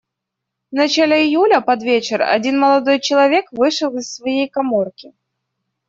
[0.71, 5.13] В начале июля, под вечер, один молодой человек вышел из своей каморки.